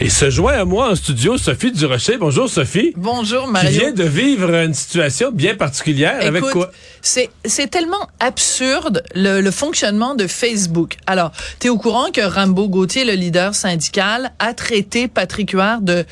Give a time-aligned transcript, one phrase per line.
[0.00, 2.18] Et se joint à moi en studio Sophie Durocher.
[2.18, 2.92] Bonjour Sophie.
[2.96, 3.68] Bonjour Mario.
[3.68, 6.24] Tu viens de vivre une situation bien particulière.
[6.24, 6.70] avec quoi?
[7.02, 10.94] C'est, c'est tellement absurde le, le, fonctionnement de Facebook.
[11.08, 15.80] Alors, tu es au courant que Rambo Gauthier, le leader syndical, a traité Patrick Huard
[15.80, 16.04] de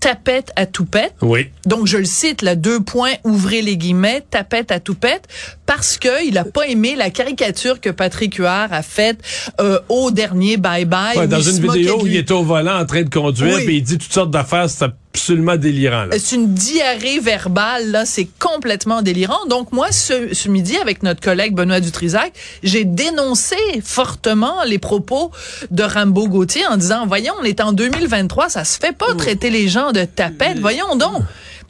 [0.00, 1.14] tapette à toupette.
[1.22, 1.48] Oui.
[1.66, 5.26] Donc, je le cite, là, deux points, ouvrez les guillemets, tapette à toupette,
[5.66, 9.18] parce que il a pas aimé la caricature que Patrick Huard a faite
[9.60, 11.18] euh, au dernier Bye Bye.
[11.18, 13.64] Ouais, dans une vidéo où il est au volant en train de conduire, oui.
[13.64, 14.84] puis il dit toutes sortes d'affaires, c'est
[15.18, 16.06] absolument délirant.
[16.12, 19.46] C'est une diarrhée verbale, là, c'est complètement délirant.
[19.48, 25.32] Donc, moi, ce, ce, midi, avec notre collègue Benoît Dutrisac, j'ai dénoncé fortement les propos
[25.70, 29.50] de Rambo Gauthier en disant, voyons, on est en 2023, ça se fait pas traiter
[29.50, 31.22] les gens de tapettes, voyons donc.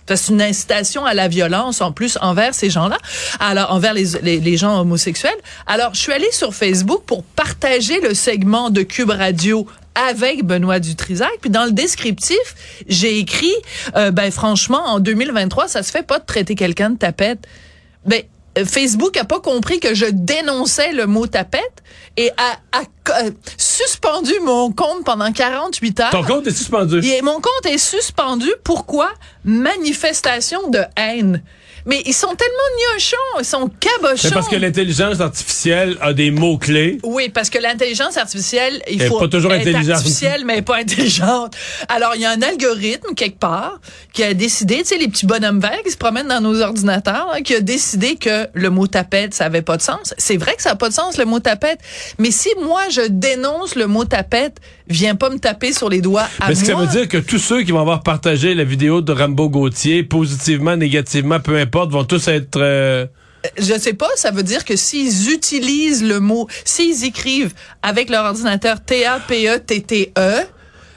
[0.06, 2.96] C'est une incitation à la violence en plus envers ces gens-là,
[3.40, 5.36] alors envers les, les, les, gens homosexuels.
[5.66, 10.80] Alors, je suis allée sur Facebook pour partager le segment de Cube Radio avec Benoît
[10.80, 11.30] Dutrisac.
[11.40, 12.54] Puis dans le descriptif,
[12.88, 13.54] j'ai écrit,
[13.96, 17.46] euh, ben franchement, en 2023, ça se fait pas de traiter quelqu'un de tapette.
[18.06, 18.22] Ben
[18.64, 21.82] Facebook a pas compris que je dénonçais le mot tapette
[22.16, 23.22] et a, a, a,
[23.56, 26.10] suspendu mon compte pendant 48 heures.
[26.10, 27.04] Ton compte est suspendu.
[27.04, 28.48] Et mon compte est suspendu.
[28.64, 29.10] Pourquoi?
[29.44, 31.42] Manifestation de haine.
[31.88, 34.16] Mais ils sont tellement niochons, ils sont cabochons.
[34.18, 36.98] C'est parce que l'intelligence artificielle a des mots-clés.
[37.02, 41.56] Oui, parce que l'intelligence artificielle, il elle faut pas toujours être artificielle, mais pas intelligente.
[41.88, 43.80] Alors, il y a un algorithme, quelque part,
[44.12, 47.32] qui a décidé, tu sais, les petits bonhommes verts qui se promènent dans nos ordinateurs,
[47.34, 50.12] hein, qui a décidé que le mot tapette, ça avait pas de sens.
[50.18, 51.80] C'est vrai que ça n'a pas de sens, le mot tapette.
[52.18, 56.28] Mais si moi, je dénonce le mot tapette, viens pas me taper sur les doigts
[56.40, 58.64] à Mais ce que ça veut dire que tous ceux qui vont avoir partagé la
[58.64, 62.58] vidéo de Rambo Gauthier, positivement, négativement, peu importe, vont tous être...
[62.60, 63.06] euh,
[63.58, 67.52] Je sais pas, ça veut dire que s'ils utilisent le mot, s'ils écrivent
[67.82, 70.44] avec leur ordinateur T-A-P-E-T-T-E,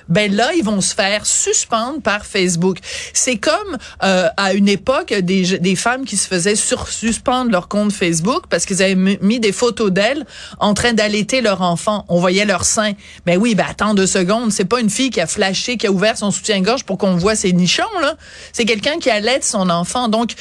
[0.09, 2.80] ben là, ils vont se faire suspendre par Facebook.
[3.14, 7.70] C'est comme euh, à une époque des, des femmes qui se faisaient sur suspendre leur
[7.70, 10.25] compte Facebook parce qu'ils avaient mis des photos d'elles
[10.59, 12.03] en train d'allaiter leur enfant.
[12.09, 12.91] On voyait leur sein.
[13.25, 15.91] Ben oui, ben attends deux secondes, c'est pas une fille qui a flashé, qui a
[15.91, 18.16] ouvert son soutien-gorge pour qu'on voit ses nichons là.
[18.52, 20.09] C'est quelqu'un qui allaite son enfant.
[20.09, 20.34] Donc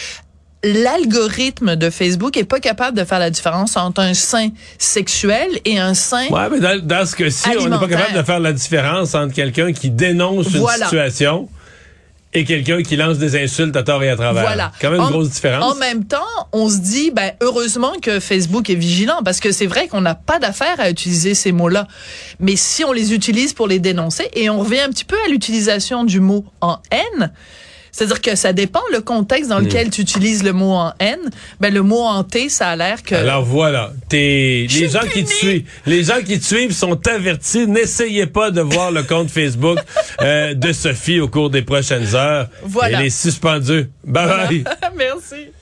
[0.62, 5.78] l'algorithme de Facebook est pas capable de faire la différence entre un sein sexuel et
[5.78, 8.52] un sein Ouais, mais dans, dans ce cas-ci, on n'est pas capable de faire la
[8.52, 10.76] différence entre quelqu'un qui dénonce Voilà.
[10.76, 11.48] une situation
[12.32, 14.42] et quelqu'un qui lance des insultes à tort et à travers.
[14.42, 14.70] Voilà.
[14.80, 15.64] Quand même une en, grosse différence.
[15.64, 16.18] En même temps,
[16.52, 20.14] on se dit, ben, heureusement que Facebook est vigilant parce que c'est vrai qu'on n'a
[20.14, 21.88] pas d'affaire à utiliser ces mots-là.
[22.38, 25.28] Mais si on les utilise pour les dénoncer, et on revient un petit peu à
[25.28, 27.32] l'utilisation du mot en haine,
[27.92, 29.90] c'est-à-dire que ça dépend le contexte dans lequel Hmm.
[29.90, 31.30] tu utilises le mot en haine.
[31.60, 33.14] Ben le mot en T, ça a l'air que.
[33.14, 37.66] Alors voilà, t'es les gens qui te suivent, les gens qui te suivent sont avertis.
[37.66, 39.78] N'essayez pas de voir le compte Facebook
[40.22, 42.48] euh, de Sophie au cours des prochaines heures.
[42.62, 43.00] Voilà.
[43.00, 43.88] Elle est suspendue.
[44.04, 44.64] Bye bye.
[44.96, 45.59] Merci.